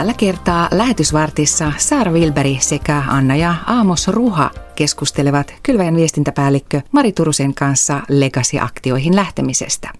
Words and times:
Tällä 0.00 0.14
kertaa 0.14 0.68
lähetysvartissa 0.70 1.72
Saara 1.76 2.12
Wilberi 2.12 2.58
sekä 2.60 3.02
Anna 3.08 3.36
ja 3.36 3.54
Aamos 3.66 4.08
Ruha 4.08 4.50
keskustelevat 4.76 5.54
Kylväjän 5.62 5.96
viestintäpäällikkö 5.96 6.80
Mari 6.92 7.12
Turusen 7.12 7.54
kanssa 7.54 8.00
Legacy-aktioihin 8.08 9.16
lähtemisestä. 9.16 9.90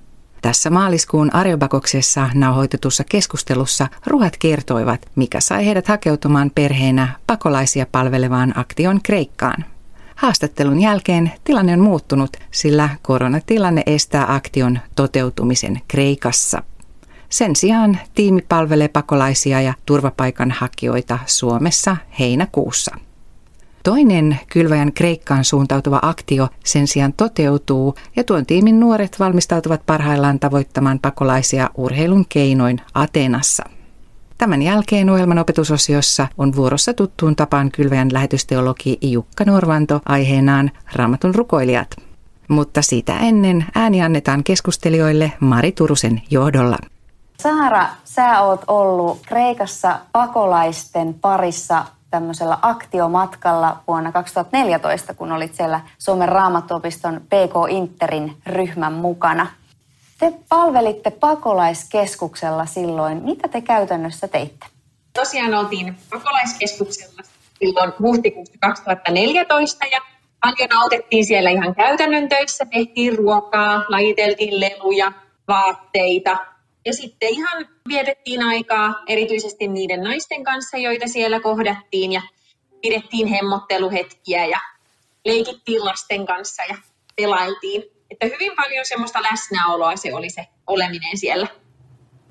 Tässä 0.42 0.70
maaliskuun 0.70 1.34
Arjobakoksessa 1.34 2.30
nauhoitetussa 2.34 3.04
keskustelussa 3.04 3.86
ruhat 4.06 4.36
kertoivat, 4.36 5.06
mikä 5.16 5.40
sai 5.40 5.66
heidät 5.66 5.88
hakeutumaan 5.88 6.50
perheenä 6.54 7.08
pakolaisia 7.26 7.86
palvelevaan 7.92 8.58
aktion 8.58 9.00
Kreikkaan. 9.02 9.64
Haastattelun 10.16 10.80
jälkeen 10.80 11.32
tilanne 11.44 11.72
on 11.72 11.80
muuttunut, 11.80 12.36
sillä 12.50 12.88
koronatilanne 13.02 13.82
estää 13.86 14.34
aktion 14.34 14.78
toteutumisen 14.96 15.80
Kreikassa. 15.88 16.62
Sen 17.30 17.56
sijaan 17.56 17.98
tiimi 18.14 18.42
palvelee 18.42 18.88
pakolaisia 18.88 19.60
ja 19.60 19.74
turvapaikanhakijoita 19.86 21.18
Suomessa 21.26 21.96
heinäkuussa. 22.18 22.96
Toinen 23.82 24.38
kylväjän 24.48 24.92
Kreikkaan 24.92 25.44
suuntautuva 25.44 25.98
aktio 26.02 26.48
sen 26.64 26.86
sijaan 26.86 27.12
toteutuu 27.12 27.94
ja 28.16 28.24
tuon 28.24 28.46
tiimin 28.46 28.80
nuoret 28.80 29.16
valmistautuvat 29.20 29.86
parhaillaan 29.86 30.40
tavoittamaan 30.40 30.98
pakolaisia 30.98 31.70
urheilun 31.76 32.24
keinoin 32.28 32.80
Ateenassa. 32.94 33.64
Tämän 34.38 34.62
jälkeen 34.62 35.10
ohjelman 35.10 35.38
opetusosiossa 35.38 36.28
on 36.38 36.56
vuorossa 36.56 36.94
tuttuun 36.94 37.36
tapaan 37.36 37.70
kylväjän 37.70 38.12
lähetysteologi 38.12 38.98
Jukka 39.02 39.44
Norvanto 39.44 40.00
aiheenaan 40.04 40.70
Raamatun 40.94 41.34
rukoilijat. 41.34 41.96
Mutta 42.48 42.82
sitä 42.82 43.18
ennen 43.18 43.64
ääni 43.74 44.02
annetaan 44.02 44.44
keskustelijoille 44.44 45.32
Mari 45.40 45.72
Turusen 45.72 46.22
johdolla. 46.30 46.76
Saara, 47.42 47.86
sä 48.04 48.40
oot 48.40 48.60
ollut 48.66 49.18
Kreikassa 49.26 49.98
pakolaisten 50.12 51.14
parissa 51.14 51.84
tämmöisellä 52.10 52.58
aktiomatkalla 52.62 53.76
vuonna 53.86 54.12
2014, 54.12 55.14
kun 55.14 55.32
olit 55.32 55.54
siellä 55.54 55.80
Suomen 55.98 56.28
raamattuopiston 56.28 57.20
PK 57.20 57.54
Interin 57.68 58.36
ryhmän 58.46 58.92
mukana. 58.92 59.46
Te 60.18 60.32
palvelitte 60.48 61.10
pakolaiskeskuksella 61.10 62.66
silloin. 62.66 63.22
Mitä 63.24 63.48
te 63.48 63.60
käytännössä 63.60 64.28
teitte? 64.28 64.66
Tosiaan 65.12 65.54
oltiin 65.54 65.96
pakolaiskeskuksella 66.10 67.22
silloin 67.58 67.92
huhtikuussa 68.02 68.54
2014 68.60 69.86
ja 69.86 70.00
paljon 70.40 70.82
autettiin 70.82 71.24
siellä 71.24 71.50
ihan 71.50 71.74
käytännön 71.74 72.28
töissä. 72.28 72.66
Tehtiin 72.66 73.18
ruokaa, 73.18 73.84
lajiteltiin 73.88 74.60
leluja, 74.60 75.12
vaatteita, 75.48 76.38
ja 76.84 76.92
sitten 76.92 77.28
ihan 77.28 77.68
vietettiin 77.88 78.42
aikaa 78.42 78.94
erityisesti 79.08 79.68
niiden 79.68 80.02
naisten 80.02 80.44
kanssa, 80.44 80.76
joita 80.76 81.08
siellä 81.08 81.40
kohdattiin 81.40 82.12
ja 82.12 82.22
pidettiin 82.80 83.26
hemmotteluhetkiä 83.26 84.46
ja 84.46 84.58
leikittiin 85.24 85.84
lasten 85.84 86.26
kanssa 86.26 86.62
ja 86.68 86.76
pelailtiin. 87.16 87.82
Että 88.10 88.26
hyvin 88.26 88.52
paljon 88.56 88.84
semmoista 88.84 89.22
läsnäoloa 89.22 89.96
se 89.96 90.14
oli 90.14 90.30
se 90.30 90.46
oleminen 90.66 91.18
siellä. 91.18 91.46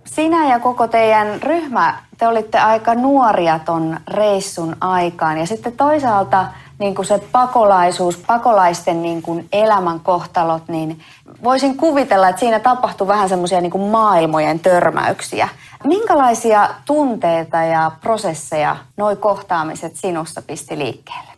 Sinä 0.05 0.50
ja 0.50 0.59
koko 0.59 0.88
teidän 0.88 1.42
ryhmä, 1.42 2.03
te 2.17 2.27
olitte 2.27 2.58
aika 2.59 2.95
nuoria 2.95 3.59
ton 3.59 4.00
reissun 4.08 4.77
aikaan 4.81 5.38
ja 5.38 5.45
sitten 5.45 5.77
toisaalta 5.77 6.45
niin 6.80 6.95
kuin 6.95 7.05
se 7.05 7.19
pakolaisuus, 7.31 8.17
pakolaisten 8.17 9.02
niin 9.02 9.22
kuin 9.22 9.47
elämän 9.53 9.99
kohtalot, 9.99 10.67
niin 10.67 11.02
voisin 11.44 11.77
kuvitella, 11.77 12.30
että 12.30 12.39
siinä 12.39 12.59
tapahtui 12.59 13.08
vähän 13.08 13.30
semmoisia 13.30 13.61
niin 13.61 13.81
maailmojen 13.81 14.59
törmäyksiä. 14.59 15.49
Minkälaisia 15.83 16.70
tunteita 16.86 17.58
ja 17.58 17.92
prosesseja 18.02 18.77
noi 18.98 19.15
kohtaamiset 19.15 19.95
sinusta 19.95 20.42
pisti 20.42 20.77
liikkeelle? 20.77 21.30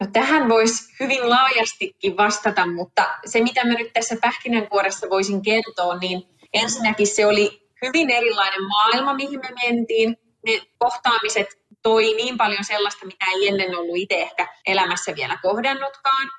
No 0.00 0.06
tähän 0.12 0.48
voisi 0.48 0.94
hyvin 1.00 1.30
laajastikin 1.30 2.16
vastata, 2.16 2.66
mutta 2.66 3.06
se 3.24 3.42
mitä 3.42 3.64
mä 3.64 3.74
nyt 3.74 3.92
tässä 3.92 4.16
pähkinänkuoressa 4.20 5.06
voisin 5.10 5.42
kertoa, 5.42 5.98
niin 5.98 6.22
ensinnäkin 6.52 7.06
se 7.06 7.26
oli 7.26 7.68
hyvin 7.82 8.10
erilainen 8.10 8.68
maailma, 8.68 9.14
mihin 9.14 9.40
me 9.40 9.48
mentiin. 9.66 10.16
Ne 10.46 10.60
kohtaamiset 10.78 11.46
toi 11.84 12.14
niin 12.14 12.38
paljon 12.38 12.64
sellaista, 12.64 13.06
mitä 13.06 13.26
ei 13.34 13.48
ennen 13.48 13.76
ollut 13.76 13.96
itse 13.96 14.14
ehkä 14.14 14.48
elämässä 14.66 15.12
vielä 15.16 15.38
kohdannutkaan. 15.42 16.30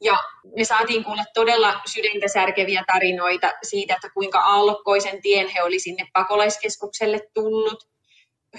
Ja 0.00 0.18
me 0.56 0.64
saatiin 0.64 1.04
kuulla 1.04 1.24
todella 1.34 1.80
sydäntä 1.86 2.28
särkeviä 2.28 2.84
tarinoita 2.92 3.52
siitä, 3.62 3.94
että 3.94 4.10
kuinka 4.14 4.40
aallokkoisen 4.40 5.22
tien 5.22 5.48
he 5.48 5.62
oli 5.62 5.78
sinne 5.78 6.06
pakolaiskeskukselle 6.12 7.20
tullut. 7.34 7.88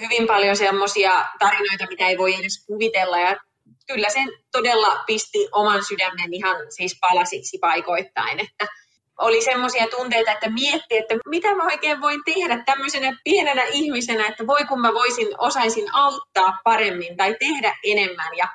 Hyvin 0.00 0.26
paljon 0.26 0.56
sellaisia 0.56 1.26
tarinoita, 1.38 1.86
mitä 1.88 2.08
ei 2.08 2.18
voi 2.18 2.34
edes 2.34 2.64
kuvitella. 2.66 3.18
Ja 3.18 3.36
kyllä 3.86 4.08
sen 4.08 4.28
todella 4.52 5.04
pisti 5.06 5.48
oman 5.52 5.84
sydämen 5.84 6.34
ihan 6.34 6.56
siis 6.68 6.98
palasiksi 7.00 7.58
paikoittain. 7.58 8.40
Että 8.40 8.66
oli 9.18 9.42
semmoisia 9.42 9.86
tunteita, 9.86 10.32
että 10.32 10.50
mietti, 10.50 10.96
että 10.96 11.14
mitä 11.28 11.54
mä 11.54 11.64
oikein 11.64 12.00
voin 12.00 12.24
tehdä 12.24 12.62
tämmöisenä 12.66 13.18
pienenä 13.24 13.62
ihmisenä, 13.62 14.26
että 14.26 14.46
voi 14.46 14.64
kun 14.64 14.80
mä 14.80 14.94
voisin, 14.94 15.28
osaisin 15.38 15.94
auttaa 15.94 16.58
paremmin 16.64 17.16
tai 17.16 17.36
tehdä 17.40 17.76
enemmän. 17.84 18.36
Ja 18.36 18.48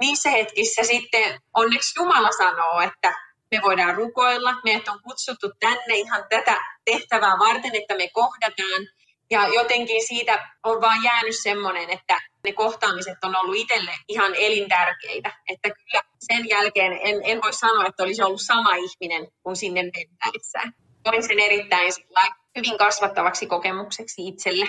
niissä 0.00 0.30
hetkissä 0.30 0.82
sitten 0.82 1.40
onneksi 1.54 2.00
Jumala 2.00 2.32
sanoo, 2.32 2.80
että 2.80 3.14
me 3.50 3.60
voidaan 3.62 3.94
rukoilla, 3.94 4.54
meidät 4.64 4.88
on 4.88 5.00
kutsuttu 5.02 5.52
tänne 5.60 5.96
ihan 5.96 6.24
tätä 6.28 6.56
tehtävää 6.84 7.38
varten, 7.38 7.74
että 7.74 7.96
me 7.96 8.08
kohdataan. 8.12 8.82
Ja 9.30 9.48
jotenkin 9.48 10.06
siitä 10.06 10.48
on 10.64 10.80
vaan 10.80 11.04
jäänyt 11.04 11.38
semmoinen, 11.42 11.90
että 11.90 12.20
ne 12.44 12.52
kohtaamiset 12.52 13.18
on 13.24 13.36
ollut 13.36 13.56
itselle 13.56 13.90
ihan 14.08 14.34
elintärkeitä. 14.34 15.32
Että 15.48 15.70
kyllä 15.70 16.02
sen 16.18 16.48
jälkeen 16.48 16.92
en, 16.92 17.20
en 17.24 17.42
voi 17.42 17.52
sanoa, 17.52 17.86
että 17.86 18.02
olisi 18.02 18.22
ollut 18.22 18.40
sama 18.40 18.74
ihminen 18.74 19.28
kuin 19.42 19.56
sinne 19.56 19.82
mentäessä. 19.82 20.58
Koin 21.02 21.22
sen 21.22 21.38
erittäin 21.38 21.92
hyvin 22.56 22.78
kasvattavaksi 22.78 23.46
kokemukseksi 23.46 24.28
itselle. 24.28 24.66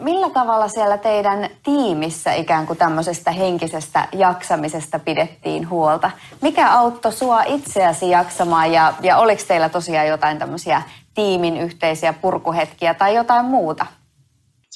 Millä 0.00 0.30
tavalla 0.30 0.68
siellä 0.68 0.98
teidän 0.98 1.50
tiimissä 1.62 2.34
ikään 2.34 2.66
kuin 2.66 2.78
tämmöisestä 2.78 3.30
henkisestä 3.30 4.08
jaksamisesta 4.12 4.98
pidettiin 4.98 5.68
huolta? 5.70 6.10
Mikä 6.42 6.72
auttoi 6.72 7.12
sua 7.12 7.42
itseäsi 7.42 8.10
jaksamaan 8.10 8.72
ja, 8.72 8.94
ja 9.02 9.16
oliko 9.16 9.42
teillä 9.48 9.68
tosiaan 9.68 10.08
jotain 10.08 10.38
tämmöisiä 10.38 10.82
tiimin 11.14 11.56
yhteisiä 11.56 12.12
purkuhetkiä 12.12 12.94
tai 12.94 13.14
jotain 13.14 13.44
muuta? 13.44 13.86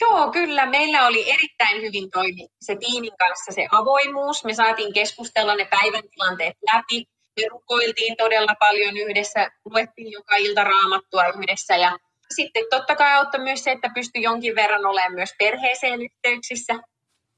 Joo, 0.01 0.31
kyllä. 0.31 0.67
Meillä 0.67 1.07
oli 1.07 1.31
erittäin 1.31 1.83
hyvin 1.83 2.11
toimi 2.11 2.49
se 2.61 2.77
tiimin 2.77 3.13
kanssa 3.19 3.53
se 3.53 3.69
avoimuus. 3.73 4.45
Me 4.45 4.55
saatiin 4.55 4.93
keskustella 4.93 5.55
ne 5.55 5.65
päivän 5.65 6.03
tilanteet 6.11 6.57
läpi. 6.73 7.05
Me 7.41 7.49
rukoiltiin 7.51 8.17
todella 8.17 8.55
paljon 8.61 8.97
yhdessä, 8.97 9.51
luettiin 9.65 10.13
joka 10.13 10.37
ilta 10.37 10.65
raamattua 10.65 11.27
yhdessä 11.27 11.77
ja 11.77 11.99
sitten 12.37 12.65
totta 12.71 12.97
kai 12.97 13.13
auttoi 13.13 13.41
myös 13.41 13.65
se, 13.65 13.73
että 13.73 13.91
pystyi 13.95 14.23
jonkin 14.23 14.55
verran 14.55 14.87
olemaan 14.87 15.15
myös 15.15 15.35
perheeseen 15.39 16.03
yhteyksissä. 16.03 16.75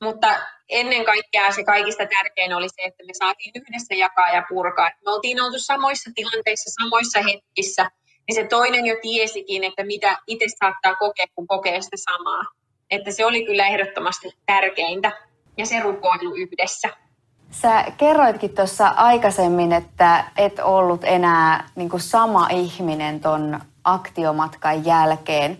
Mutta 0.03 0.29
ennen 0.69 1.05
kaikkea 1.05 1.53
se 1.53 1.65
kaikista 1.65 2.07
tärkein 2.07 2.55
oli 2.55 2.69
se, 2.69 2.83
että 2.83 3.05
me 3.07 3.12
saatiin 3.19 3.53
yhdessä 3.55 3.95
jakaa 3.95 4.29
ja 4.29 4.43
purkaa. 4.49 4.91
Me 5.05 5.12
oltiin 5.12 5.43
oltu 5.43 5.59
samoissa 5.59 6.11
tilanteissa, 6.15 6.83
samoissa 6.83 7.21
hetkissä, 7.23 7.91
niin 8.29 8.34
se 8.34 8.45
toinen 8.45 8.87
jo 8.87 8.97
tiesikin, 9.03 9.65
että 9.65 9.84
mitä 9.84 10.19
itse 10.27 10.47
saattaa 10.59 10.95
kokea, 10.95 11.27
kun 11.34 11.47
kokee 11.47 11.83
sitä 11.83 11.97
samaa. 11.97 12.43
Että 12.91 13.11
se 13.11 13.27
oli 13.27 13.47
kyllä 13.47 13.67
ehdottomasti 13.67 14.33
tärkeintä 14.47 15.13
ja 15.57 15.67
se 15.67 15.81
rukoilu 15.81 16.34
yhdessä. 16.34 16.89
Sä 17.51 17.84
kerroitkin 17.99 18.55
tuossa 18.55 18.89
aikaisemmin, 18.89 19.73
että 19.73 20.25
et 20.37 20.59
ollut 20.59 21.01
enää 21.04 21.69
niin 21.77 21.91
sama 21.97 22.49
ihminen 22.51 23.21
ton 23.21 23.60
aktiomatkan 23.86 24.84
jälkeen. 24.84 25.59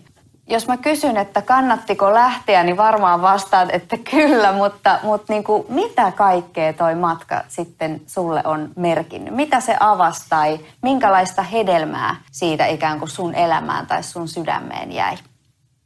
Jos 0.49 0.67
mä 0.67 0.77
kysyn, 0.77 1.17
että 1.17 1.41
kannattiko 1.41 2.13
lähteä, 2.13 2.63
niin 2.63 2.77
varmaan 2.77 3.21
vastaat, 3.21 3.69
että 3.71 3.97
kyllä, 4.11 4.51
mutta, 4.51 4.99
mutta 5.03 5.33
niin 5.33 5.43
kuin, 5.43 5.65
mitä 5.69 6.11
kaikkea 6.11 6.73
toi 6.73 6.95
matka 6.95 7.43
sitten 7.47 8.01
sulle 8.07 8.41
on 8.45 8.71
merkinnyt? 8.75 9.35
Mitä 9.35 9.59
se 9.59 9.77
avasi 9.79 10.25
tai 10.29 10.59
minkälaista 10.81 11.41
hedelmää 11.41 12.15
siitä 12.31 12.65
ikään 12.65 12.99
kuin 12.99 13.09
sun 13.09 13.35
elämään 13.35 13.87
tai 13.87 14.03
sun 14.03 14.27
sydämeen 14.27 14.91
jäi? 14.91 15.17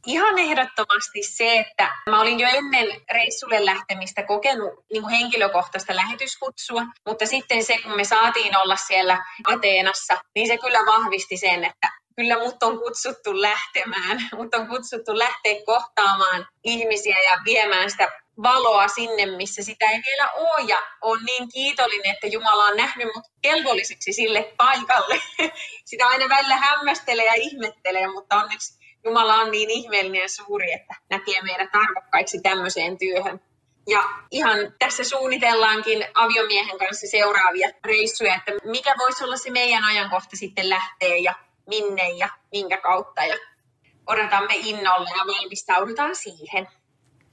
Ihan 0.06 0.38
ehdottomasti 0.38 1.22
se, 1.22 1.58
että 1.58 1.88
mä 2.10 2.20
olin 2.20 2.40
jo 2.40 2.48
ennen 2.48 2.86
reissulle 3.12 3.64
lähtemistä 3.64 4.22
kokenut 4.22 4.70
niin 4.92 5.02
kuin 5.02 5.14
henkilökohtaista 5.14 5.96
lähetyskutsua, 5.96 6.82
mutta 7.08 7.26
sitten 7.26 7.64
se, 7.64 7.78
kun 7.82 7.96
me 7.96 8.04
saatiin 8.04 8.56
olla 8.56 8.76
siellä 8.76 9.24
Ateenassa, 9.48 10.14
niin 10.34 10.46
se 10.46 10.58
kyllä 10.58 10.78
vahvisti 10.78 11.36
sen, 11.36 11.64
että 11.64 12.01
kyllä 12.16 12.38
mut 12.38 12.62
on 12.62 12.78
kutsuttu 12.78 13.40
lähtemään, 13.40 14.28
mut 14.38 14.54
on 14.54 14.68
kutsuttu 14.68 15.18
lähteä 15.18 15.54
kohtaamaan 15.66 16.46
ihmisiä 16.64 17.16
ja 17.30 17.38
viemään 17.44 17.90
sitä 17.90 18.08
valoa 18.42 18.88
sinne, 18.88 19.26
missä 19.26 19.62
sitä 19.62 19.90
ei 19.90 20.00
vielä 20.06 20.30
ole. 20.32 20.64
Ja 20.68 20.82
on 21.00 21.24
niin 21.24 21.48
kiitollinen, 21.48 22.14
että 22.14 22.26
Jumala 22.26 22.64
on 22.64 22.76
nähnyt 22.76 23.08
mut 23.14 23.24
kelvolliseksi 23.42 24.12
sille 24.12 24.52
paikalle. 24.56 25.22
Sitä 25.84 26.06
aina 26.06 26.28
välillä 26.28 26.56
hämmästelee 26.56 27.26
ja 27.26 27.34
ihmettelee, 27.36 28.06
mutta 28.06 28.36
onneksi 28.36 28.78
Jumala 29.04 29.34
on 29.34 29.50
niin 29.50 29.70
ihmeellinen 29.70 30.22
ja 30.22 30.28
suuri, 30.28 30.72
että 30.72 30.94
näkee 31.10 31.42
meidät 31.42 31.70
arvokkaiksi 31.72 32.40
tämmöiseen 32.42 32.98
työhön. 32.98 33.40
Ja 33.88 34.04
ihan 34.30 34.58
tässä 34.78 35.04
suunnitellaankin 35.04 36.06
aviomiehen 36.14 36.78
kanssa 36.78 37.06
seuraavia 37.06 37.68
reissuja, 37.84 38.34
että 38.34 38.52
mikä 38.64 38.94
voisi 38.98 39.24
olla 39.24 39.36
se 39.36 39.50
meidän 39.50 39.84
ajankohta 39.84 40.36
sitten 40.36 40.70
lähteä 40.70 41.16
ja 41.16 41.34
minne 41.66 42.10
ja 42.10 42.28
minkä 42.52 42.76
kautta. 42.76 43.24
Ja 43.24 43.36
odotamme 44.06 44.54
innolla 44.54 45.08
ja 45.18 45.24
valmistaudutaan 45.26 46.16
siihen. 46.16 46.68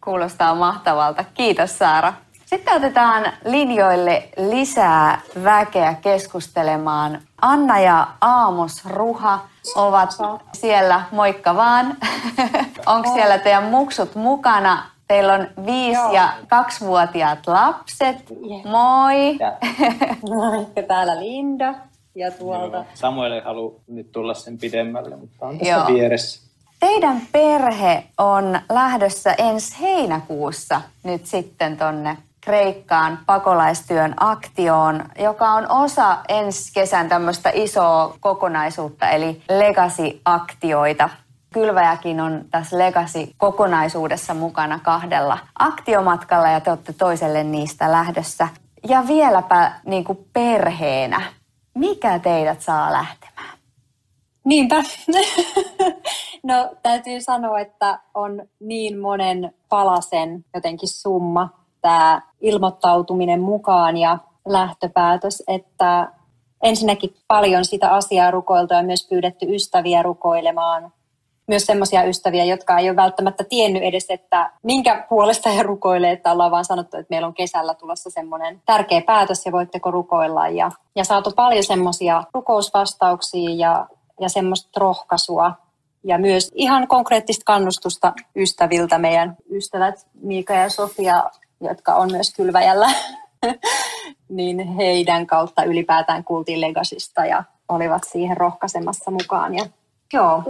Kuulostaa 0.03 0.55
mahtavalta. 0.55 1.25
Kiitos 1.33 1.77
Saara. 1.77 2.13
Sitten 2.45 2.75
otetaan 2.75 3.33
linjoille 3.45 4.29
lisää 4.37 5.21
väkeä 5.43 5.93
keskustelemaan. 5.93 7.21
Anna 7.41 7.79
ja 7.79 8.07
Aamos 8.21 8.85
Ruha 8.85 9.39
ovat 9.75 10.09
siellä, 10.53 11.01
moikka 11.11 11.55
vaan. 11.55 11.97
Onko 12.85 13.13
siellä 13.13 13.37
teidän 13.37 13.63
muksut 13.63 14.15
mukana? 14.15 14.83
Teillä 15.07 15.33
on 15.33 15.47
viisi 15.65 16.01
Joo. 16.01 16.11
ja 16.11 16.33
kaksivuotiaat 16.47 17.47
lapset. 17.47 18.17
Yeah. 18.49 18.65
Moi! 18.65 19.37
Ja. 19.39 19.51
täällä 20.87 21.19
Linda 21.19 21.73
ja 22.19 22.31
tuolta. 22.31 22.77
Joo. 22.77 22.85
Samuel 22.93 23.31
ei 23.31 23.41
halua 23.41 23.79
nyt 23.87 24.11
tulla 24.11 24.33
sen 24.33 24.57
pidemmälle, 24.57 25.15
mutta 25.15 25.45
on 25.45 25.57
tässä 25.57 25.73
Joo. 25.73 25.87
vieressä. 25.87 26.49
Teidän 26.79 27.21
perhe 27.31 28.03
on 28.17 28.59
lähdössä 28.69 29.35
ensi 29.37 29.81
heinäkuussa 29.81 30.81
nyt 31.03 31.25
sitten 31.25 31.77
tonne 31.77 32.17
Kreikkaan 32.41 33.19
pakolaistyön 33.25 34.13
aktioon, 34.19 35.05
joka 35.19 35.49
on 35.51 35.71
osa 35.71 36.17
ensi 36.29 36.73
kesän 36.73 37.09
tämmöistä 37.09 37.51
isoa 37.53 38.17
kokonaisuutta, 38.19 39.09
eli 39.09 39.41
Legacy-aktioita. 39.49 41.09
Kylväjäkin 41.53 42.21
on 42.21 42.45
tässä 42.51 42.77
Legacy-kokonaisuudessa 42.77 44.33
mukana 44.33 44.79
kahdella 44.83 45.37
aktiomatkalla 45.59 46.49
ja 46.49 46.59
te 46.59 46.69
olette 46.69 46.93
toiselle 46.93 47.43
niistä 47.43 47.91
lähdössä. 47.91 48.47
Ja 48.87 49.03
vieläpä 49.07 49.71
niin 49.85 50.03
kuin 50.03 50.27
perheenä. 50.33 51.21
Mikä 51.79 52.19
teidät 52.19 52.61
saa 52.61 52.91
lähtemään? 52.93 53.57
Niinpä. 54.45 54.75
no 56.43 56.75
täytyy 56.83 57.21
sanoa, 57.21 57.59
että 57.59 57.99
on 58.13 58.41
niin 58.59 58.99
monen 58.99 59.53
palasen 59.69 60.45
jotenkin 60.53 60.89
summa 60.89 61.49
tämä 61.81 62.21
ilmoittautuminen 62.41 63.41
mukaan 63.41 63.97
ja 63.97 64.17
lähtöpäätös, 64.47 65.43
että 65.47 66.11
ensinnäkin 66.63 67.15
paljon 67.27 67.65
sitä 67.65 67.91
asiaa 67.91 68.31
rukoiltu 68.31 68.73
ja 68.73 68.83
myös 68.83 69.07
pyydetty 69.09 69.55
ystäviä 69.55 70.03
rukoilemaan. 70.03 70.93
Myös 71.49 71.65
sellaisia 71.65 72.03
ystäviä, 72.03 72.45
jotka 72.45 72.77
ei 72.77 72.89
ole 72.89 72.95
välttämättä 72.95 73.43
tiennyt 73.43 73.83
edes, 73.83 74.05
että 74.09 74.51
minkä 74.63 75.05
puolesta 75.09 75.49
he 75.49 75.63
rukoilee, 75.63 76.11
että 76.11 76.31
ollaan 76.31 76.51
vaan 76.51 76.65
sanottu, 76.65 76.97
että 76.97 77.09
meillä 77.09 77.27
on 77.27 77.33
kesällä 77.33 77.73
tulossa 77.73 78.09
semmoinen 78.09 78.61
tärkeä 78.65 79.01
päätös 79.01 79.45
ja 79.45 79.51
voitteko 79.51 79.91
rukoilla. 79.91 80.47
Ja, 80.47 80.71
ja 80.95 81.03
saatu 81.03 81.31
paljon 81.35 81.63
semmoisia 81.63 82.23
rukousvastauksia 82.33 83.49
ja, 83.49 83.87
ja 84.21 84.29
semmoista 84.29 84.79
rohkaisua 84.79 85.51
ja 86.03 86.17
myös 86.17 86.51
ihan 86.55 86.87
konkreettista 86.87 87.43
kannustusta 87.45 88.13
ystäviltä. 88.35 88.97
Meidän 88.97 89.37
ystävät 89.51 90.07
Miika 90.21 90.53
ja 90.53 90.69
Sofia 90.69 91.23
jotka 91.61 91.95
on 91.95 92.11
myös 92.11 92.33
kylväjällä, 92.35 92.89
niin 94.29 94.67
heidän 94.67 95.27
kautta 95.27 95.63
ylipäätään 95.63 96.23
kuultiin 96.23 96.61
Legasista 96.61 97.25
ja 97.25 97.43
olivat 97.69 98.03
siihen 98.11 98.37
rohkaisemassa 98.37 99.11
mukaan. 99.11 99.55
Ja 99.55 99.65
joo, 100.13 100.43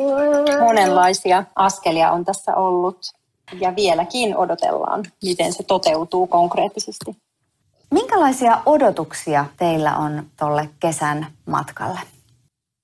monenlaisia 0.59 1.43
askelia 1.55 2.11
on 2.11 2.25
tässä 2.25 2.55
ollut. 2.55 2.97
Ja 3.59 3.75
vieläkin 3.75 4.37
odotellaan, 4.37 5.03
miten 5.23 5.53
se 5.53 5.63
toteutuu 5.63 6.27
konkreettisesti. 6.27 7.17
Minkälaisia 7.91 8.61
odotuksia 8.65 9.45
teillä 9.57 9.97
on 9.97 10.23
tuolle 10.39 10.69
kesän 10.79 11.27
matkalle? 11.45 11.99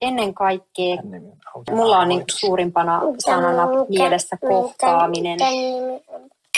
Ennen 0.02 0.34
kaikkea 0.34 0.98
mulla 1.72 2.00
on 2.00 2.10
niin 2.10 2.24
suurimpana 2.32 3.02
sanana 3.20 3.68
mielessä 3.90 4.38
kohtaaminen. 4.50 5.40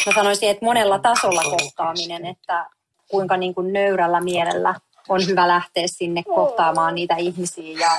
mä 0.05 0.13
sanoisin, 0.15 0.49
että 0.49 0.65
monella 0.65 0.99
tasolla 0.99 1.41
kohtaaminen, 1.43 2.25
että 2.25 2.65
kuinka 3.11 3.37
niin 3.37 3.55
kuin 3.55 3.73
nöyrällä 3.73 4.21
mielellä 4.21 4.75
on 5.09 5.27
hyvä 5.27 5.47
lähteä 5.47 5.83
sinne 5.87 6.23
kohtaamaan 6.23 6.95
niitä 6.95 7.15
ihmisiä 7.15 7.79
ja 7.79 7.91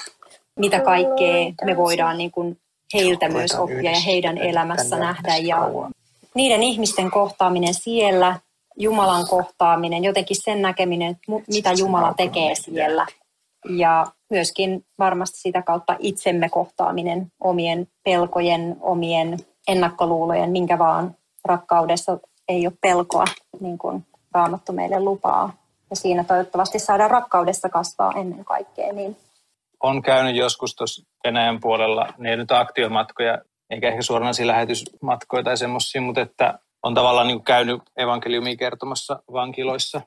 mitä 0.58 0.80
kaikkea 0.80 1.52
me 1.64 1.76
voidaan 1.76 2.18
niin 2.18 2.30
kuin 2.30 2.58
heiltä 2.94 3.28
myös 3.28 3.54
oppia 3.54 3.90
ja 3.90 4.00
heidän 4.00 4.38
elämässä 4.38 4.98
nähdä. 4.98 5.36
Ja 5.36 5.70
niiden 6.34 6.62
ihmisten 6.62 7.10
kohtaaminen 7.10 7.74
siellä, 7.74 8.40
Jumalan 8.76 9.28
kohtaaminen, 9.28 10.04
jotenkin 10.04 10.36
sen 10.44 10.62
näkeminen, 10.62 11.16
mitä 11.48 11.72
Jumala 11.72 12.14
tekee 12.16 12.54
siellä. 12.54 13.06
Ja 13.68 14.06
myöskin 14.30 14.84
varmasti 14.98 15.40
sitä 15.40 15.62
kautta 15.62 15.96
itsemme 15.98 16.48
kohtaaminen, 16.48 17.26
omien 17.40 17.88
pelkojen, 18.04 18.76
omien 18.80 19.36
ennakkoluulojen, 19.68 20.50
minkä 20.50 20.78
vaan 20.78 21.14
rakkaudessa 21.44 22.18
ei 22.48 22.66
ole 22.66 22.74
pelkoa, 22.80 23.24
niin 23.60 23.78
kuin 23.78 24.06
Raamattu 24.32 24.72
meille 24.72 25.00
lupaa. 25.00 25.52
Ja 25.90 25.96
siinä 25.96 26.24
toivottavasti 26.24 26.78
saadaan 26.78 27.10
rakkaudessa 27.10 27.68
kasvaa 27.68 28.12
ennen 28.16 28.44
kaikkea. 28.44 28.92
Niin. 28.92 29.16
On 29.82 30.02
käynyt 30.02 30.36
joskus 30.36 30.74
tuossa 30.74 31.06
Venäjän 31.24 31.60
puolella, 31.60 32.06
ne 32.18 32.30
ei 32.30 32.36
nyt 32.36 32.52
aktiomatkoja, 32.52 33.38
eikä 33.70 33.88
ehkä 33.88 34.02
suoranaisia 34.02 34.46
lähetysmatkoja 34.46 35.42
tai 35.42 35.56
semmoisia, 35.56 36.00
mutta 36.00 36.20
että 36.20 36.58
on 36.82 36.94
tavallaan 36.94 37.26
niin 37.26 37.44
käynyt 37.44 37.82
evankeliumia 37.96 38.56
kertomassa 38.56 39.22
vankiloissa. 39.32 40.00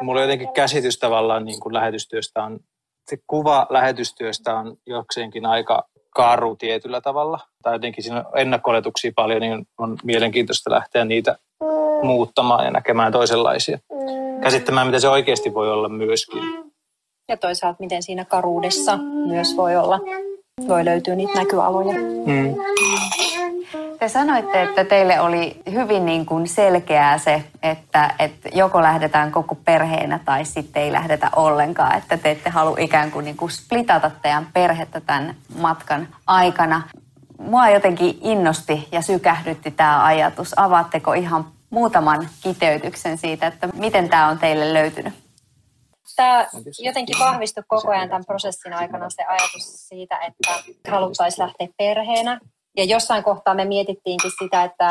Mulla 0.00 0.20
on 0.20 0.24
jotenkin 0.24 0.52
käsitys 0.52 0.98
tavallaan 0.98 1.44
niin 1.44 1.60
kuin 1.60 1.74
lähetystyöstä 1.74 2.42
on, 2.42 2.60
se 3.10 3.16
kuva 3.26 3.66
lähetystyöstä 3.70 4.54
on 4.54 4.76
jokseenkin 4.86 5.46
aika 5.46 5.88
karu 6.10 6.56
tietyllä 6.56 7.00
tavalla, 7.00 7.38
tai 7.62 7.74
jotenkin 7.74 8.04
siinä 8.04 8.18
on 8.18 8.40
ennakkoletuksia 8.40 9.12
paljon, 9.16 9.40
niin 9.40 9.68
on 9.78 9.96
mielenkiintoista 10.04 10.70
lähteä 10.70 11.04
niitä 11.04 11.36
muuttamaan 12.02 12.64
ja 12.64 12.70
näkemään 12.70 13.12
toisenlaisia. 13.12 13.78
Käsittämään, 14.42 14.86
mitä 14.86 15.00
se 15.00 15.08
oikeasti 15.08 15.54
voi 15.54 15.72
olla 15.72 15.88
myöskin. 15.88 16.42
Ja 17.28 17.36
toisaalta, 17.36 17.76
miten 17.80 18.02
siinä 18.02 18.24
karuudessa 18.24 18.96
myös 19.26 19.56
voi 19.56 19.76
olla, 19.76 20.00
voi 20.68 20.84
löytyä 20.84 21.14
niitä 21.14 21.34
näkyaloja. 21.34 21.94
Mm. 22.26 22.54
Te 23.98 24.08
sanoitte, 24.08 24.62
että 24.62 24.84
teille 24.84 25.20
oli 25.20 25.62
hyvin 25.72 26.06
niin 26.06 26.26
kuin 26.26 26.48
selkeää 26.48 27.18
se, 27.18 27.44
että, 27.62 28.14
että 28.18 28.48
joko 28.54 28.82
lähdetään 28.82 29.32
koko 29.32 29.54
perheenä 29.54 30.20
tai 30.24 30.44
sitten 30.44 30.82
ei 30.82 30.92
lähdetä 30.92 31.30
ollenkaan. 31.36 31.98
Että 31.98 32.16
te 32.16 32.30
ette 32.30 32.50
halua 32.50 32.76
ikään 32.78 33.10
kuin, 33.10 33.24
niin 33.24 33.36
kuin 33.36 33.50
splitata 33.50 34.10
teidän 34.22 34.46
perhettä 34.52 35.00
tämän 35.00 35.34
matkan 35.58 36.08
aikana. 36.26 36.82
Mua 37.38 37.70
jotenkin 37.70 38.18
innosti 38.20 38.88
ja 38.92 39.02
sykähdytti 39.02 39.70
tämä 39.70 40.04
ajatus. 40.04 40.54
Avaatteko 40.56 41.12
ihan 41.12 41.44
muutaman 41.70 42.28
kiteytyksen 42.42 43.18
siitä, 43.18 43.46
että 43.46 43.68
miten 43.74 44.08
tämä 44.08 44.28
on 44.28 44.38
teille 44.38 44.74
löytynyt? 44.74 45.25
Tämä 46.16 46.46
jotenkin 46.78 47.18
vahvistui 47.18 47.64
koko 47.68 47.90
ajan 47.90 48.08
tämän 48.08 48.24
prosessin 48.24 48.72
aikana 48.72 49.10
se 49.10 49.24
ajatus 49.24 49.88
siitä, 49.88 50.18
että 50.18 50.62
haluttaisiin 50.90 51.46
lähteä 51.46 51.68
perheenä. 51.78 52.40
Ja 52.76 52.84
jossain 52.84 53.24
kohtaa 53.24 53.54
me 53.54 53.64
mietittiinkin 53.64 54.30
sitä, 54.42 54.64
että, 54.64 54.88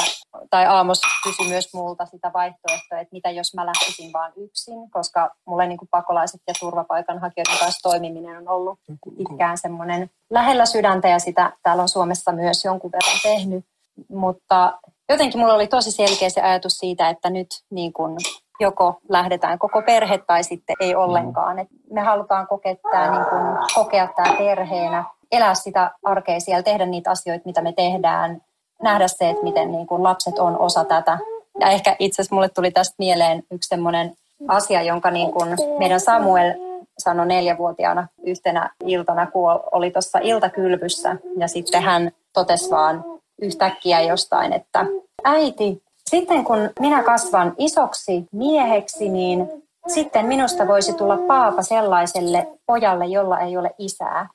tai 0.50 0.65
Aamos 0.65 1.01
kysyi 1.24 1.48
myös 1.48 1.74
multa 1.74 2.05
sitä 2.05 2.31
vaihtoehtoa, 2.34 3.00
että 3.00 3.12
mitä 3.12 3.31
jos 3.31 3.53
mä 3.53 3.65
lähtisin 3.65 4.13
vaan 4.13 4.34
yksin, 4.36 4.91
koska 4.91 5.36
mulle 5.48 5.67
niin 5.67 5.77
kuin 5.77 5.89
pakolaiset 5.91 6.41
ja 6.48 6.53
turvapaikanhakijoiden 6.60 7.60
kanssa 7.60 7.89
toimiminen 7.89 8.38
on 8.38 8.48
ollut 8.48 8.79
pitkään 9.17 9.57
semmoinen 9.57 10.10
lähellä 10.29 10.65
sydäntä 10.65 11.07
ja 11.07 11.19
sitä 11.19 11.53
täällä 11.63 11.81
on 11.81 11.89
Suomessa 11.89 12.31
myös 12.31 12.65
jonkun 12.65 12.91
verran 12.91 13.19
tehnyt. 13.24 13.65
Mutta 14.10 14.79
jotenkin 15.10 15.39
mulla 15.39 15.53
oli 15.53 15.67
tosi 15.67 15.91
selkeä 15.91 16.29
se 16.29 16.41
ajatus 16.41 16.77
siitä, 16.77 17.10
että 17.10 17.29
nyt 17.29 17.48
niin 17.69 17.93
kuin 17.93 18.17
joko 18.59 18.97
lähdetään 19.09 19.59
koko 19.59 19.81
perhe 19.81 20.17
tai 20.17 20.43
sitten 20.43 20.75
ei 20.79 20.95
ollenkaan. 20.95 21.59
Et 21.59 21.67
me 21.91 22.01
halutaan 22.01 22.47
kokea 22.47 22.75
tämä, 22.91 23.12
niin 23.12 23.25
kuin, 23.29 23.75
kokea 23.75 24.07
tämä 24.15 24.35
perheenä 24.38 25.03
elää 25.31 25.53
sitä 25.53 25.91
arkea 26.03 26.39
siellä, 26.39 26.63
tehdä 26.63 26.85
niitä 26.85 27.12
asioita, 27.12 27.45
mitä 27.45 27.62
me 27.62 27.74
tehdään, 27.74 28.41
nähdä 28.81 29.07
se, 29.07 29.29
että 29.29 29.43
miten 29.43 29.71
niin 29.71 29.88
kuin 29.88 30.03
lapset 30.03 30.39
on 30.39 30.59
osa 30.59 30.83
tätä. 30.83 31.17
Ja 31.59 31.69
ehkä 31.69 31.95
itse 32.00 32.21
asiassa 32.21 32.35
mulle 32.35 32.50
tuli 32.50 32.71
tästä 32.71 32.95
mieleen 33.00 33.43
yksi 33.51 33.67
semmoinen 33.67 34.15
asia, 34.47 34.81
jonka 34.81 35.12
niin 35.12 35.31
kuin 35.31 35.50
meidän 35.79 36.00
Samuel 36.00 36.53
sanoi 36.97 37.25
neljävuotiaana 37.25 38.07
yhtenä 38.24 38.69
iltana, 38.85 39.27
kun 39.31 39.59
oli 39.71 39.91
tuossa 39.91 40.19
iltakylvyssä. 40.21 41.15
Ja 41.38 41.47
sitten 41.47 41.83
hän 41.83 42.12
totesi 42.33 42.71
vaan 42.71 43.03
yhtäkkiä 43.41 44.01
jostain, 44.01 44.53
että 44.53 44.85
äiti, 45.24 45.83
sitten 46.09 46.43
kun 46.43 46.69
minä 46.79 47.03
kasvan 47.03 47.53
isoksi 47.57 48.25
mieheksi, 48.31 49.09
niin 49.09 49.63
sitten 49.88 50.25
minusta 50.25 50.67
voisi 50.67 50.93
tulla 50.93 51.17
paapa 51.17 51.62
sellaiselle 51.62 52.47
pojalle, 52.65 53.05
jolla 53.05 53.39
ei 53.39 53.57
ole 53.57 53.71
isää 53.77 54.29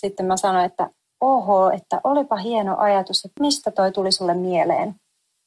sitten 0.00 0.26
mä 0.26 0.36
sanoin, 0.36 0.64
että 0.64 0.90
oho, 1.20 1.70
että 1.70 2.00
olipa 2.04 2.36
hieno 2.36 2.76
ajatus, 2.78 3.24
että 3.24 3.40
mistä 3.40 3.70
toi 3.70 3.92
tuli 3.92 4.12
sulle 4.12 4.34
mieleen. 4.34 4.94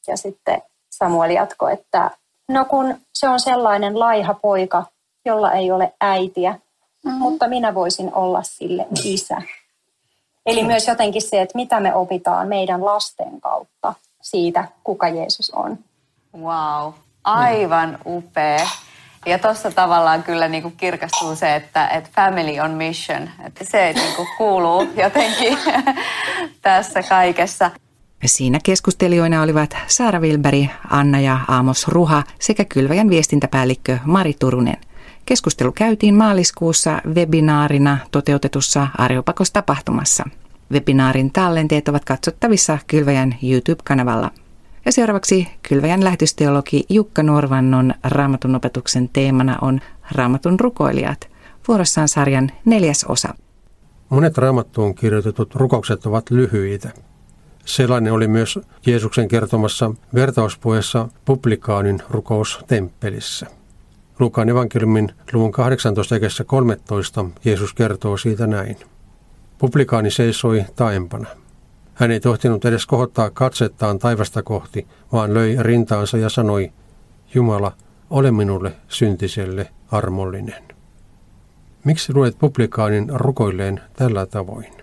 Ja 0.08 0.18
sitten 0.18 0.62
Samuel 0.90 1.30
jatkoi, 1.30 1.74
että 1.74 2.12
no 2.50 2.66
kun 2.66 2.96
se 3.14 3.30
on 3.30 3.40
sellainen 3.40 4.00
laiha 4.00 4.34
poika, 4.34 4.86
jolla 5.26 5.52
ei 5.52 5.72
ole 5.72 5.94
äitiä, 6.02 6.52
mm-hmm. 6.52 7.20
mutta 7.20 7.48
minä 7.48 7.76
voisin 7.76 8.14
olla 8.14 8.44
sille 8.44 8.88
isä. 9.04 9.42
Eli 10.46 10.64
myös 10.64 10.88
jotenkin 10.88 11.22
se, 11.22 11.42
että 11.42 11.56
mitä 11.58 11.80
me 11.80 11.96
opitaan 11.96 12.48
meidän 12.48 12.86
lasten 12.86 13.42
kautta 13.42 13.94
siitä, 14.24 14.68
kuka 14.84 15.10
Jeesus 15.10 15.50
on. 15.50 15.78
Wow, 16.38 16.94
aivan 17.24 17.98
upea. 18.06 18.68
Ja 19.26 19.40
tuossa 19.40 19.72
tavallaan 19.72 20.24
kyllä 20.24 20.48
niinku 20.48 20.70
kirkastuu 20.78 21.36
se, 21.36 21.56
että, 21.56 21.88
että 21.88 22.10
family 22.16 22.60
on 22.60 22.72
mission. 22.72 23.30
Että 23.46 23.66
se 23.66 23.94
niinku 23.94 24.28
kuuluu 24.38 24.82
jotenkin 25.04 25.58
tässä 26.62 27.04
kaikessa. 27.04 27.72
Siinä 28.26 28.60
keskustelijoina 28.64 29.42
olivat 29.42 29.78
Saara 29.88 30.20
Wilberi, 30.20 30.70
Anna 30.90 31.20
ja 31.20 31.40
Aamos 31.48 31.88
Ruha 31.88 32.24
sekä 32.40 32.66
Kylväjän 32.66 33.10
viestintäpäällikkö 33.10 33.98
Mari 34.06 34.34
Turunen. 34.40 34.78
Keskustelu 35.26 35.72
käytiin 35.72 36.16
maaliskuussa 36.16 37.02
webinaarina 37.16 37.98
toteutetussa 38.12 38.88
Areopakos-tapahtumassa. 38.98 40.30
Webinaarin 40.72 41.32
tallenteet 41.32 41.88
ovat 41.88 42.06
katsottavissa 42.06 42.78
Kylväjän 42.88 43.36
YouTube-kanavalla. 43.44 44.32
Ja 44.86 44.92
seuraavaksi 44.92 45.48
Kylväjän 45.70 46.04
lähetysteologi 46.04 46.84
Jukka 46.90 47.24
Norvannon 47.24 47.94
raamatun 48.04 48.56
opetuksen 48.56 49.10
teemana 49.10 49.58
on 49.62 49.80
Raamatun 50.12 50.60
rukoilijat. 50.60 51.28
Vuorossaan 51.68 52.08
sarjan 52.08 52.52
neljäs 52.66 53.04
osa. 53.04 53.34
Monet 54.10 54.38
raamattuun 54.38 54.96
kirjoitetut 54.96 55.56
rukoukset 55.56 56.06
ovat 56.06 56.30
lyhyitä. 56.30 56.92
Sellainen 57.66 58.14
oli 58.14 58.28
myös 58.28 58.60
Jeesuksen 58.86 59.28
kertomassa 59.28 59.92
vertauspuheessa 60.14 61.10
publikaanin 61.26 62.00
rukous 62.10 62.60
temppelissä. 62.68 63.48
Lukaan 64.20 64.50
evankeliumin 64.50 65.12
luvun 65.34 65.52
18 65.52 66.44
13 66.46 67.26
Jeesus 67.46 67.74
kertoo 67.74 68.18
siitä 68.18 68.48
näin. 68.48 68.78
Publikaani 69.58 70.12
seisoi 70.12 70.66
taempana. 70.76 71.28
Hän 71.94 72.12
ei 72.12 72.20
tohtinut 72.20 72.66
edes 72.66 72.86
kohottaa 72.86 73.30
katsettaan 73.30 74.00
taivasta 74.00 74.44
kohti, 74.44 74.88
vaan 75.12 75.34
löi 75.34 75.58
rintaansa 75.60 76.18
ja 76.18 76.30
sanoi, 76.30 76.72
Jumala, 77.34 77.72
ole 78.10 78.32
minulle 78.32 78.74
syntiselle 78.88 79.70
armollinen. 79.92 80.64
Miksi 81.84 82.14
luet 82.14 82.40
publikaanin 82.40 83.10
rukoilleen 83.10 83.82
tällä 83.94 84.26
tavoin? 84.26 84.74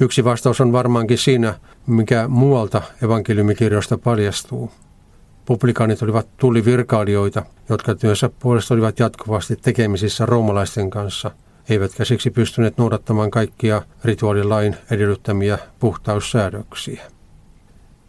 Yksi 0.00 0.24
vastaus 0.24 0.60
on 0.60 0.72
varmaankin 0.72 1.18
siinä, 1.18 1.54
mikä 1.86 2.28
muualta 2.28 2.82
evankeliumikirjoista 3.02 3.98
paljastuu. 3.98 4.72
Publikaanit 5.44 6.02
olivat 6.02 6.28
tullivirkailijoita, 6.36 7.42
jotka 7.68 7.94
työnsä 7.94 8.30
puolesta 8.38 8.74
olivat 8.74 8.98
jatkuvasti 8.98 9.56
tekemisissä 9.56 10.26
roomalaisten 10.26 10.90
kanssa– 10.90 11.30
eivätkä 11.68 12.04
siksi 12.04 12.30
pystyneet 12.30 12.78
noudattamaan 12.78 13.30
kaikkia 13.30 13.82
rituaalilain 14.04 14.76
edellyttämiä 14.90 15.58
puhtaussäädöksiä. 15.78 17.02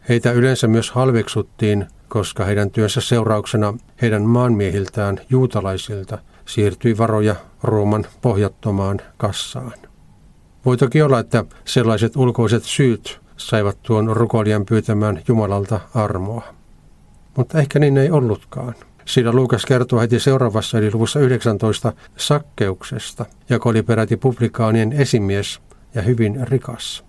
Heitä 0.09 0.31
yleensä 0.31 0.67
myös 0.67 0.91
halveksuttiin, 0.91 1.87
koska 2.07 2.45
heidän 2.45 2.71
työnsä 2.71 3.01
seurauksena 3.01 3.73
heidän 4.01 4.21
maanmiehiltään 4.21 5.19
juutalaisilta 5.29 6.17
siirtyi 6.45 6.97
varoja 6.97 7.35
Rooman 7.63 8.05
pohjattomaan 8.21 9.01
kassaan. 9.17 9.73
Voi 10.65 10.77
toki 10.77 11.01
olla, 11.01 11.19
että 11.19 11.45
sellaiset 11.65 12.15
ulkoiset 12.15 12.63
syyt 12.63 13.21
saivat 13.37 13.77
tuon 13.81 14.17
rukoilijan 14.17 14.65
pyytämään 14.65 15.21
Jumalalta 15.27 15.79
armoa. 15.93 16.43
Mutta 17.37 17.59
ehkä 17.59 17.79
niin 17.79 17.97
ei 17.97 18.11
ollutkaan. 18.11 18.75
Sillä 19.05 19.31
Luukas 19.31 19.65
kertoo 19.65 19.99
heti 19.99 20.19
seuraavassa 20.19 20.77
eli 20.77 20.93
luvussa 20.93 21.19
19 21.19 21.93
sakkeuksesta, 22.17 23.25
joka 23.49 23.69
oli 23.69 23.83
peräti 23.83 24.17
publikaanien 24.17 24.93
esimies 24.93 25.59
ja 25.95 26.01
hyvin 26.01 26.47
rikas. 26.47 27.03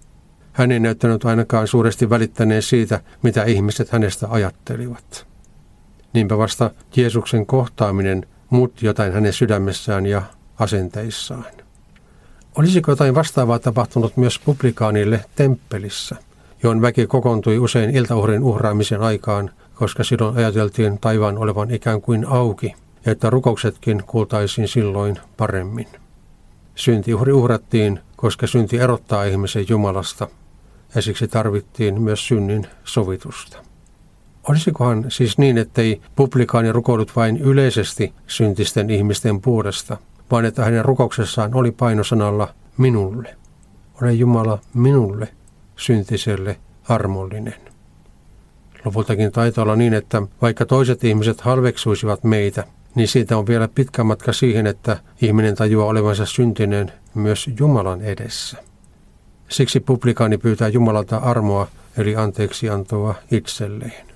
Hän 0.53 0.73
ei 0.73 0.81
näyttänyt 0.81 1.25
ainakaan 1.25 1.67
suuresti 1.67 2.11
välittäneen 2.11 2.62
siitä, 2.62 3.00
mitä 3.23 3.45
ihmiset 3.45 3.91
hänestä 3.91 4.26
ajattelivat. 4.31 5.26
Niinpä 6.12 6.38
vasta 6.38 6.71
Jeesuksen 6.97 7.47
kohtaaminen 7.47 8.26
muutti 8.50 8.87
jotain 8.87 9.12
hänen 9.12 9.33
sydämessään 9.33 10.07
ja 10.07 10.23
asenteissaan. 10.59 11.53
Olisiko 12.57 12.93
jotain 12.93 13.15
vastaavaa 13.15 13.59
tapahtunut 13.59 14.17
myös 14.17 14.38
publikaanille 14.38 15.25
temppelissä, 15.35 16.17
johon 16.62 16.83
väki 16.83 17.07
kokoontui 17.07 17.59
usein 17.59 17.97
iltauhrin 17.97 18.43
uhraamisen 18.43 19.00
aikaan 19.00 19.50
koska 19.76 20.04
silloin 20.04 20.37
ajateltiin 20.37 20.99
taivaan 20.99 21.38
olevan 21.38 21.71
ikään 21.71 22.02
kuin 22.02 22.26
auki 22.28 22.75
ja 23.06 23.12
että 23.12 23.30
rukouksetkin 23.30 24.02
kuultaisiin 24.06 24.68
silloin 24.68 25.18
paremmin. 25.37 25.87
Syntiuhri 26.75 27.33
uhrattiin, 27.33 28.00
koska 28.16 28.47
synti 28.47 28.78
erottaa 28.78 29.25
ihmisen 29.25 29.66
Jumalasta 29.68 30.28
ja 30.95 31.02
siksi 31.02 31.28
tarvittiin 31.28 32.02
myös 32.02 32.28
synnin 32.28 32.66
sovitusta. 32.85 33.59
Olisikohan 34.49 35.04
siis 35.09 35.38
niin, 35.38 35.59
ettei 35.59 36.00
publikaani 36.16 36.73
rukoillut 36.73 37.16
vain 37.16 37.37
yleisesti 37.37 38.12
syntisten 38.26 38.90
ihmisten 38.90 39.40
puolesta, 39.40 39.97
vaan 40.30 40.45
että 40.45 40.64
hänen 40.64 40.85
rukouksessaan 40.85 41.54
oli 41.54 41.71
painosanalla 41.71 42.54
minulle. 42.76 43.37
Ole 44.02 44.12
Jumala 44.12 44.59
minulle, 44.75 45.28
syntiselle, 45.76 46.56
armollinen. 46.88 47.75
Lopultakin 48.87 49.33
taitaa 49.33 49.62
olla 49.62 49.76
niin, 49.76 49.95
että 49.95 50.23
vaikka 50.43 50.66
toiset 50.66 51.05
ihmiset 51.05 51.40
halveksuisivat 51.40 52.25
meitä, 52.25 52.64
niin 52.95 53.09
siitä 53.09 53.38
on 53.38 53.47
vielä 53.47 53.69
pitkä 53.69 54.05
matka 54.05 54.33
siihen, 54.33 54.66
että 54.66 54.97
ihminen 55.23 55.55
tajuaa 55.55 55.87
olevansa 55.87 56.26
syntinen 56.26 56.93
myös 57.14 57.50
Jumalan 57.59 58.02
edessä. 58.02 58.57
Siksi 59.49 59.81
publikaani 59.81 60.38
pyytää 60.38 60.69
Jumalalta 60.69 61.16
armoa, 61.16 61.69
eli 61.99 62.16
anteeksiantoa 62.16 63.14
itselleen. 63.31 64.07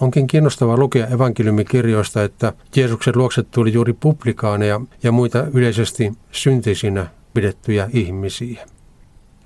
Onkin 0.00 0.26
kiinnostavaa 0.26 0.76
lukea 0.76 1.06
evankeliumikirjoista, 1.06 2.24
että 2.24 2.52
Jeesuksen 2.76 3.14
luokset 3.16 3.50
tuli 3.50 3.72
juuri 3.72 3.92
publikaaneja 3.92 4.80
ja 5.02 5.12
muita 5.12 5.46
yleisesti 5.54 6.12
syntisinä 6.32 7.06
pidettyjä 7.34 7.88
ihmisiä. 7.92 8.66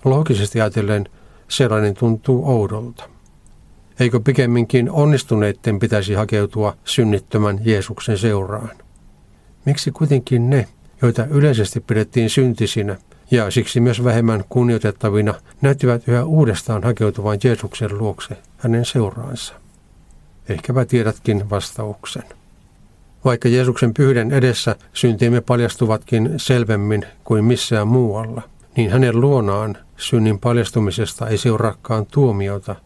Loogisesti 0.05 0.61
ajatellen 0.61 1.09
sellainen 1.49 1.95
tuntuu 1.95 2.43
oudolta. 2.51 3.16
Eikö 4.01 4.21
pikemminkin 4.21 4.91
onnistuneiden 4.91 5.79
pitäisi 5.79 6.15
hakeutua 6.15 6.77
synnittömän 6.85 7.59
Jeesuksen 7.65 8.19
seuraan? 8.19 8.71
Miksi 9.65 9.91
kuitenkin 9.91 10.51
ne, 10.51 10.69
joita 11.03 11.25
yleisesti 11.25 11.81
pidettiin 11.81 12.31
syntisinä 12.31 12.97
ja 13.31 13.51
siksi 13.51 13.81
myös 13.81 14.05
vähemmän 14.05 14.45
kunnioitettavina, 14.49 15.35
näyttivät 15.61 16.09
yhä 16.09 16.25
uudestaan 16.25 16.83
hakeutuvan 16.85 17.39
Jeesuksen 17.45 17.99
luokse 17.99 18.37
hänen 18.57 18.85
seuraansa? 18.85 19.55
Ehkäpä 20.49 20.85
tiedätkin 20.85 21.51
vastauksen. 21.51 22.25
Vaikka 23.25 23.49
Jeesuksen 23.49 23.95
pyhden 23.95 24.33
edessä 24.33 24.77
syntimme 24.93 25.41
paljastuvatkin 25.41 26.35
selvemmin 26.37 27.07
kuin 27.25 27.45
missään 27.45 27.89
muualla, 27.89 28.43
niin 28.77 28.91
hänen 28.91 29.21
luonaan 29.21 29.77
synnin 29.97 30.39
paljastumisesta 30.39 31.29
ei 31.29 31.39
seuraakaan 31.39 32.07
tuomiota, 32.07 32.77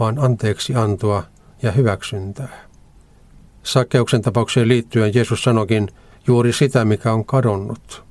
vaan 0.00 0.18
anteeksi 0.18 0.74
antoa 0.74 1.22
ja 1.62 1.72
hyväksyntää. 1.72 2.68
Sakkeuksen 3.62 4.22
tapaukseen 4.22 4.68
liittyen 4.68 5.14
Jeesus 5.14 5.42
sanokin 5.42 5.88
juuri 6.26 6.52
sitä, 6.52 6.84
mikä 6.84 7.12
on 7.12 7.24
kadonnut. 7.24 8.04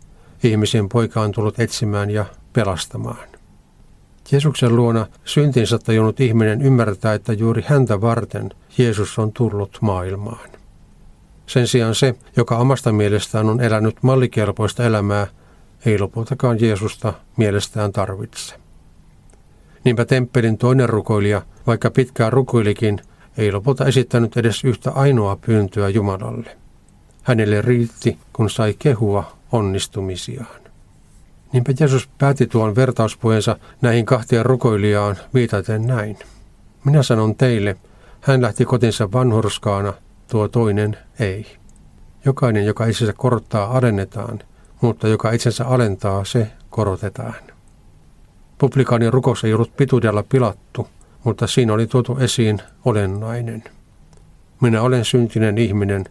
Ihmisen 0.44 0.90
poika 0.90 1.22
on 1.22 1.32
tullut 1.32 1.60
etsimään 1.60 2.10
ja 2.10 2.26
pelastamaan. 2.54 3.28
Jeesuksen 4.32 4.76
luona 4.76 5.08
syntinsä 5.26 5.80
tajunnut 5.80 6.20
ihminen 6.20 6.62
ymmärtää, 6.62 7.14
että 7.14 7.34
juuri 7.34 7.64
häntä 7.68 8.02
varten 8.02 8.50
Jeesus 8.78 9.20
on 9.20 9.32
tullut 9.34 9.78
maailmaan. 9.82 10.50
Sen 11.46 11.68
sijaan 11.68 11.96
se, 11.96 12.16
joka 12.36 12.58
omasta 12.58 12.92
mielestään 12.92 13.50
on 13.50 13.62
elänyt 13.62 14.04
mallikelpoista 14.04 14.84
elämää, 14.84 15.28
ei 15.86 16.00
lopultakaan 16.00 16.62
Jeesusta 16.62 17.14
mielestään 17.38 17.92
tarvitse. 17.92 18.56
Niinpä 19.84 20.06
temppelin 20.06 20.58
toinen 20.58 20.90
rukoilija, 20.90 21.42
vaikka 21.68 21.92
pitkään 21.92 22.34
rukoilikin, 22.34 23.00
ei 23.38 23.52
lopulta 23.52 23.86
esittänyt 23.86 24.38
edes 24.38 24.64
yhtä 24.64 24.92
ainoa 24.92 25.36
pyyntöä 25.36 25.90
Jumalalle. 25.90 26.58
Hänelle 27.24 27.62
riitti, 27.62 28.18
kun 28.34 28.50
sai 28.50 28.76
kehua 28.80 29.38
onnistumisiaan. 29.52 30.62
Niinpä 31.54 31.74
Jeesus 31.80 32.10
päätti 32.18 32.48
tuon 32.48 32.76
vertauspuheensa 32.76 33.58
näihin 33.82 34.06
kahteen 34.06 34.46
rukoilijaan 34.46 35.16
viitaten 35.34 35.88
näin. 35.88 36.18
Minä 36.84 37.04
sanon 37.04 37.36
teille, 37.36 37.78
hän 38.22 38.42
lähti 38.42 38.66
kotinsa 38.66 39.12
vanhurskaana, 39.12 39.94
tuo 40.32 40.48
toinen 40.48 40.98
ei. 41.20 41.58
Jokainen, 42.26 42.66
joka 42.66 42.86
itsensä 42.86 43.14
korottaa, 43.14 43.78
alennetaan, 43.78 44.40
mutta 44.82 45.08
joka 45.08 45.32
itsensä 45.32 45.66
alentaa, 45.66 46.26
se 46.26 46.52
korotetaan. 46.70 47.47
Publikaanin 48.58 49.14
rukous 49.14 49.44
ei 49.44 49.54
ollut 49.54 49.78
pituudella 49.78 50.24
pilattu, 50.24 50.88
mutta 51.24 51.48
siinä 51.48 51.74
oli 51.74 51.88
tuotu 51.88 52.18
esiin 52.18 52.62
olennainen. 52.86 53.64
Minä 54.62 54.82
olen 54.82 55.06
syntinen 55.06 55.58
ihminen 55.58 56.06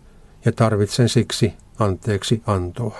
ja 0.44 0.52
tarvitsen 0.52 1.08
siksi 1.08 1.54
anteeksi 1.78 2.42
antoa. 2.46 2.98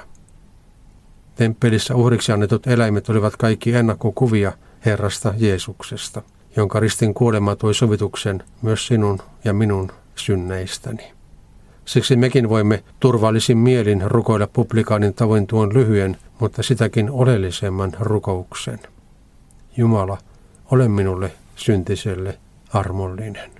Temppelissä 1.34 1.94
uhriksi 1.94 2.32
annetut 2.32 2.66
eläimet 2.66 3.08
olivat 3.08 3.36
kaikki 3.36 3.74
ennakkokuvia 3.74 4.52
Herrasta 4.84 5.34
Jeesuksesta, 5.36 6.22
jonka 6.56 6.80
ristin 6.80 7.14
kuolema 7.14 7.56
toi 7.56 7.74
sovituksen 7.74 8.42
myös 8.62 8.86
sinun 8.86 9.18
ja 9.44 9.52
minun 9.52 9.92
synneistäni. 10.14 11.12
Siksi 11.84 12.16
mekin 12.16 12.48
voimme 12.48 12.84
turvallisin 13.00 13.58
mielin 13.58 14.02
rukoilla 14.10 14.46
publikaanin 14.46 15.14
tavoin 15.14 15.46
tuon 15.46 15.74
lyhyen, 15.74 16.16
mutta 16.40 16.62
sitäkin 16.62 17.10
oleellisemman 17.10 17.92
rukouksen. 18.00 18.78
Jumala, 19.76 20.18
ole 20.70 20.88
minulle 20.88 21.32
syntiselle 21.56 22.38
armollinen. 22.72 23.50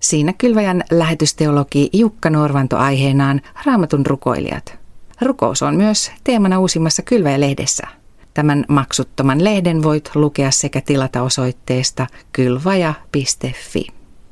Siinä 0.00 0.32
kylväjän 0.32 0.82
lähetysteologi 0.90 1.90
Jukka 1.92 2.30
Norvanto 2.30 2.76
aiheenaan 2.76 3.40
Raamatun 3.66 4.06
rukoilijat. 4.06 4.78
Rukous 5.20 5.62
on 5.62 5.76
myös 5.76 6.12
teemana 6.24 6.58
uusimmassa 6.58 7.02
Kylväjä-lehdessä. 7.02 7.86
Tämän 8.34 8.64
maksuttoman 8.68 9.44
lehden 9.44 9.82
voit 9.82 10.10
lukea 10.14 10.50
sekä 10.50 10.80
tilata 10.80 11.22
osoitteesta 11.22 12.06
kylvaja.fi. 12.32 13.86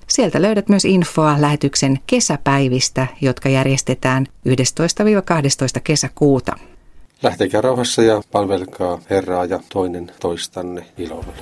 Sieltä 0.08 0.42
löydät 0.42 0.68
myös 0.68 0.84
infoa 0.84 1.40
lähetyksen 1.40 1.98
kesäpäivistä, 2.06 3.06
jotka 3.20 3.48
järjestetään 3.48 4.26
11-12 4.48 4.50
kesäkuuta. 5.84 6.52
Lähtekää 7.24 7.60
rauhassa 7.60 8.02
ja 8.02 8.22
palvelkaa 8.32 8.98
Herraa 9.10 9.44
ja 9.44 9.60
toinen 9.72 10.12
toistanne 10.20 10.86
ilolla. 10.98 11.32